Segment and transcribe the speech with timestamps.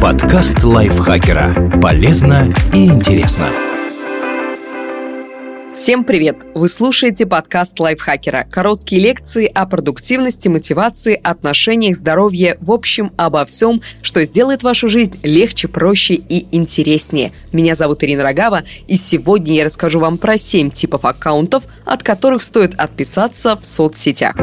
[0.00, 1.80] Подкаст лайфхакера.
[1.80, 3.48] Полезно и интересно.
[5.74, 6.46] Всем привет!
[6.54, 8.46] Вы слушаете подкаст лайфхакера.
[8.50, 15.18] Короткие лекции о продуктивности, мотивации, отношениях, здоровье, в общем, обо всем, что сделает вашу жизнь
[15.22, 17.32] легче, проще и интереснее.
[17.52, 22.42] Меня зовут Ирина Рогава, и сегодня я расскажу вам про 7 типов аккаунтов, от которых
[22.42, 24.34] стоит отписаться в соцсетях.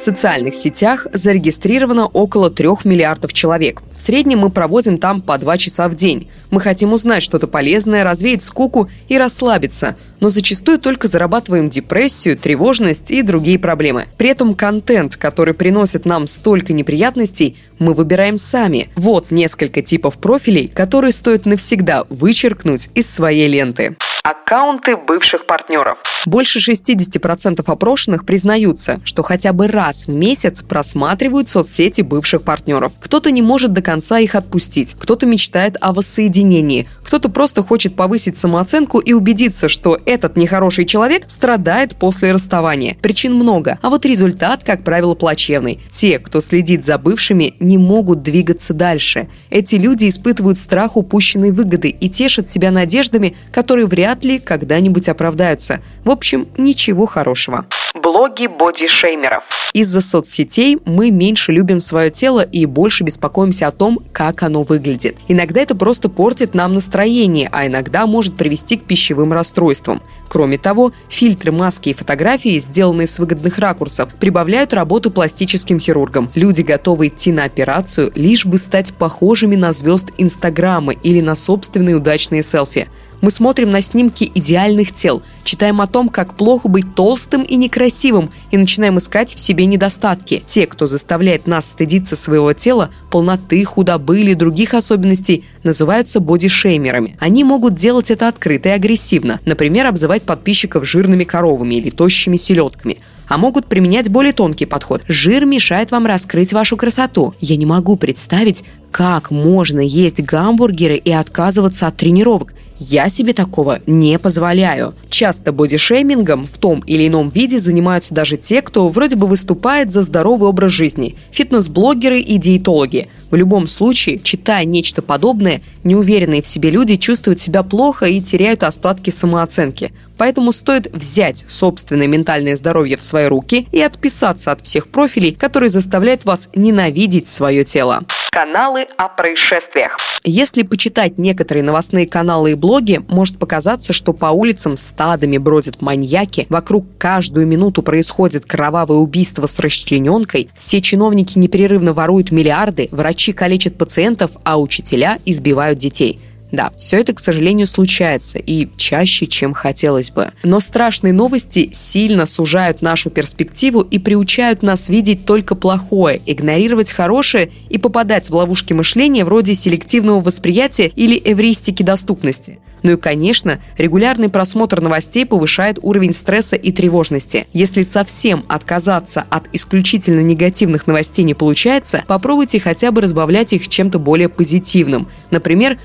[0.00, 3.82] В социальных сетях зарегистрировано около 3 миллиардов человек.
[4.00, 6.30] В среднем мы проводим там по 2 часа в день.
[6.50, 13.10] Мы хотим узнать что-то полезное, развеять скуку и расслабиться, но зачастую только зарабатываем депрессию, тревожность
[13.10, 14.06] и другие проблемы.
[14.16, 18.88] При этом контент, который приносит нам столько неприятностей, мы выбираем сами.
[18.96, 23.98] Вот несколько типов профилей, которые стоит навсегда вычеркнуть из своей ленты.
[24.22, 25.98] Аккаунты бывших партнеров.
[26.26, 32.92] Больше 60% опрошенных признаются, что хотя бы раз в месяц просматривают соцсети бывших партнеров.
[33.00, 38.38] Кто-то не может до конца их отпустить, кто-то мечтает о воссоединении, кто-то просто хочет повысить
[38.38, 42.96] самооценку и убедиться, что этот нехороший человек страдает после расставания.
[43.02, 45.80] Причин много, а вот результат, как правило, плачевный.
[45.88, 49.28] Те, кто следит за бывшими, не могут двигаться дальше.
[49.50, 55.80] Эти люди испытывают страх упущенной выгоды и тешат себя надеждами, которые вряд ли когда-нибудь оправдаются.
[56.04, 57.66] В общем, ничего хорошего.
[58.00, 59.42] Блоги бодишеймеров.
[59.72, 65.16] Из-за соцсетей мы меньше любим свое тело и больше беспокоимся о том, как оно выглядит.
[65.26, 70.02] Иногда это просто портит нам настроение, а иногда может привести к пищевым расстройствам.
[70.28, 76.30] Кроме того, фильтры, маски и фотографии, сделанные с выгодных ракурсов, прибавляют работу пластическим хирургам.
[76.34, 81.96] Люди готовы идти на операцию, лишь бы стать похожими на звезд Инстаграма или на собственные
[81.96, 82.86] удачные селфи.
[83.20, 88.30] Мы смотрим на снимки идеальных тел, читаем о том, как плохо быть толстым и некрасивым,
[88.50, 90.42] и начинаем искать в себе недостатки.
[90.46, 97.16] Те, кто заставляет нас стыдиться своего тела, полноты, худобы или других особенностей, называются бодишеймерами.
[97.20, 102.98] Они могут делать это открыто и агрессивно, например, обзывать подписчиков жирными коровами или тощими селедками
[103.30, 105.02] а могут применять более тонкий подход.
[105.06, 107.32] Жир мешает вам раскрыть вашу красоту.
[107.40, 112.52] Я не могу представить, как можно есть гамбургеры и отказываться от тренировок.
[112.80, 114.96] Я себе такого не позволяю.
[115.08, 120.02] Часто бодишеймингом в том или ином виде занимаются даже те, кто вроде бы выступает за
[120.02, 121.14] здоровый образ жизни.
[121.30, 123.08] Фитнес-блогеры и диетологи.
[123.30, 128.64] В любом случае, читая нечто подобное, неуверенные в себе люди чувствуют себя плохо и теряют
[128.64, 129.92] остатки самооценки.
[130.18, 135.70] Поэтому стоит взять собственное ментальное здоровье в свои руки и отписаться от всех профилей, которые
[135.70, 138.02] заставляют вас ненавидеть свое тело.
[138.30, 139.96] Каналы о происшествиях.
[140.22, 146.46] Если почитать некоторые новостные каналы и блоги, может показаться, что по улицам стадами бродят маньяки,
[146.50, 153.78] вокруг каждую минуту происходит кровавое убийство с расчлененкой, все чиновники непрерывно воруют миллиарды, врачи калечат
[153.78, 156.20] пациентов, а учителя избивают детей–
[156.52, 160.30] да, все это, к сожалению, случается и чаще, чем хотелось бы.
[160.42, 167.52] Но страшные новости сильно сужают нашу перспективу и приучают нас видеть только плохое, игнорировать хорошее
[167.68, 172.58] и попадать в ловушки мышления вроде селективного восприятия или эвристики доступности.
[172.82, 177.46] Ну и, конечно, регулярный просмотр новостей повышает уровень стресса и тревожности.
[177.52, 183.98] Если совсем отказаться от исключительно негативных новостей не получается, попробуйте хотя бы разбавлять их чем-то
[183.98, 185.08] более позитивным.
[185.30, 185.78] Например,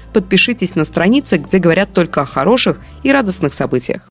[0.55, 4.07] подпишитесь на страницы, где говорят только о хороших и радостных событиях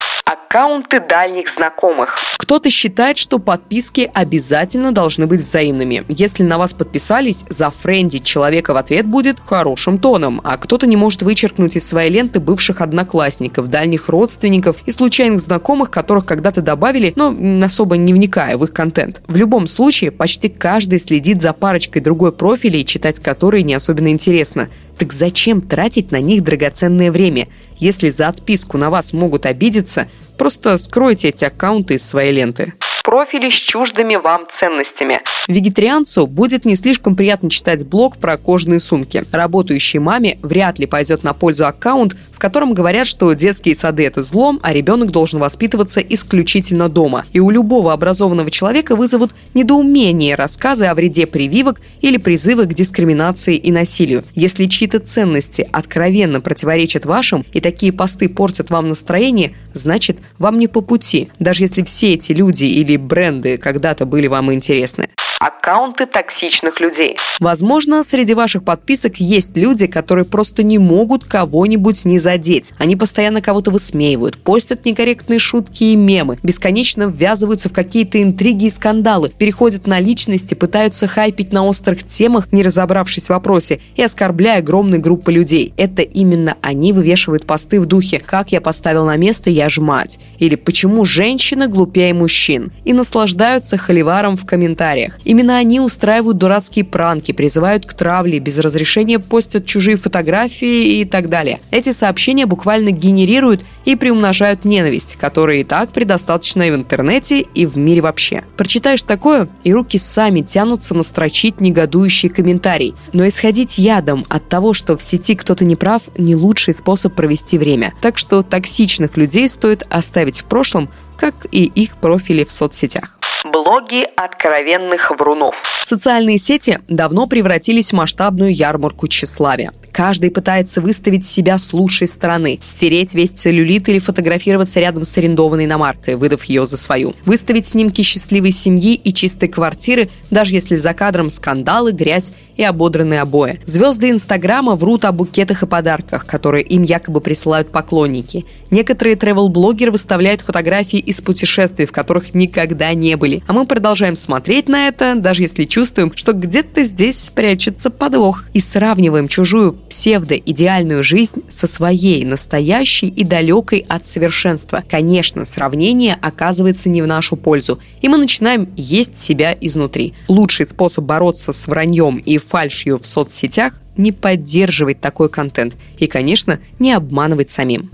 [0.54, 2.16] аккаунты дальних знакомых.
[2.38, 6.04] Кто-то считает, что подписки обязательно должны быть взаимными.
[6.08, 10.96] Если на вас подписались, за френди человека в ответ будет хорошим тоном, а кто-то не
[10.96, 17.12] может вычеркнуть из своей ленты бывших одноклассников, дальних родственников и случайных знакомых, которых когда-то добавили,
[17.16, 17.34] но
[17.64, 19.22] особо не вникая в их контент.
[19.26, 24.68] В любом случае, почти каждый следит за парочкой другой профилей, читать которые не особенно интересно.
[24.98, 27.48] Так зачем тратить на них драгоценное время?
[27.78, 32.74] Если за отписку на вас могут обидеться, просто скройте эти аккаунты из своей ленты
[33.04, 35.20] профили с чуждыми вам ценностями.
[35.46, 39.22] Вегетарианцу будет не слишком приятно читать блог про кожаные сумки.
[39.30, 44.22] Работающей маме вряд ли пойдет на пользу аккаунт, в котором говорят, что детские сады– это
[44.22, 47.26] злом, а ребенок должен воспитываться исключительно дома.
[47.34, 53.56] И у любого образованного человека вызовут недоумение рассказы о вреде прививок или призывы к дискриминации
[53.56, 54.24] и насилию.
[54.34, 60.68] Если чьи-то ценности откровенно противоречат вашим, и такие посты портят вам настроение, значит, вам не
[60.68, 65.08] по пути, даже если все эти люди или бренды когда-то были вам интересны
[65.44, 67.18] аккаунты токсичных людей.
[67.38, 72.72] Возможно, среди ваших подписок есть люди, которые просто не могут кого-нибудь не задеть.
[72.78, 78.70] Они постоянно кого-то высмеивают, постят некорректные шутки и мемы, бесконечно ввязываются в какие-то интриги и
[78.70, 84.60] скандалы, переходят на личности, пытаются хайпить на острых темах, не разобравшись в вопросе, и оскорбляя
[84.60, 85.74] огромные группы людей.
[85.76, 90.18] Это именно они вывешивают посты в духе «Как я поставил на место, я ж мать»
[90.38, 95.18] или «Почему женщина глупее мужчин?» и наслаждаются холиваром в комментариях.
[95.34, 101.28] Именно они устраивают дурацкие пранки, призывают к травле, без разрешения постят чужие фотографии и так
[101.28, 101.58] далее.
[101.72, 107.66] Эти сообщения буквально генерируют и приумножают ненависть, которая и так предостаточна и в интернете, и
[107.66, 108.44] в мире вообще.
[108.56, 112.94] Прочитаешь такое, и руки сами тянутся настрочить негодующий комментарий.
[113.12, 117.58] Но исходить ядом от того, что в сети кто-то не прав, не лучший способ провести
[117.58, 117.92] время.
[118.00, 123.18] Так что токсичных людей стоит оставить в прошлом, как и их профили в соцсетях.
[123.44, 125.62] Блоги откровенных врунов.
[125.82, 129.72] Социальные сети давно превратились в масштабную ярмарку тщеславия.
[129.94, 135.66] Каждый пытается выставить себя с лучшей стороны, стереть весь целлюлит или фотографироваться рядом с арендованной
[135.66, 137.14] иномаркой, выдав ее за свою.
[137.24, 143.20] Выставить снимки счастливой семьи и чистой квартиры, даже если за кадром скандалы, грязь и ободранные
[143.20, 143.60] обои.
[143.66, 148.44] Звезды Инстаграма врут о букетах и подарках, которые им якобы присылают поклонники.
[148.72, 153.44] Некоторые travel-блогеры выставляют фотографии из путешествий, в которых никогда не были.
[153.46, 158.44] А мы продолжаем смотреть на это, даже если чувствуем, что где-то здесь прячется подвох.
[158.54, 164.82] И сравниваем чужую псевдоидеальную жизнь со своей, настоящей и далекой от совершенства.
[164.90, 170.14] Конечно, сравнение оказывается не в нашу пользу, и мы начинаем есть себя изнутри.
[170.26, 176.58] Лучший способ бороться с враньем и фальшью в соцсетях не поддерживать такой контент и, конечно,
[176.80, 177.88] не обманывать самим.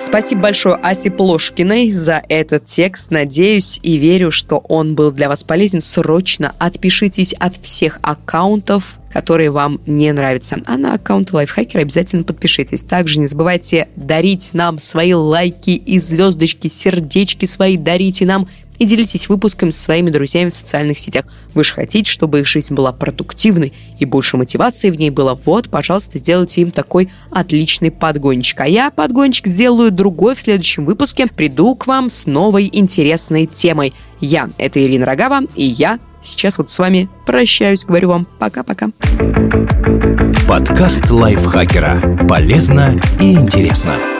[0.00, 3.10] Спасибо большое Асе Плошкиной за этот текст.
[3.10, 5.82] Надеюсь и верю, что он был для вас полезен.
[5.82, 10.56] Срочно отпишитесь от всех аккаунтов, которые вам не нравятся.
[10.66, 12.82] А на аккаунт Лайфхакера обязательно подпишитесь.
[12.82, 18.48] Также не забывайте дарить нам свои лайки и звездочки, сердечки свои дарите нам
[18.80, 21.26] и делитесь выпуском со своими друзьями в социальных сетях.
[21.54, 25.38] Вы же хотите, чтобы их жизнь была продуктивной и больше мотивации в ней было.
[25.44, 28.60] Вот, пожалуйста, сделайте им такой отличный подгончик.
[28.60, 31.26] А я подгончик сделаю другой в следующем выпуске.
[31.26, 33.92] Приду к вам с новой интересной темой.
[34.18, 38.90] Я— это Ирина Рогава, и я сейчас вот с вами прощаюсь, говорю вам пока-пока.
[40.48, 42.26] Подкаст лайфхакера.
[42.26, 44.19] Полезно и интересно.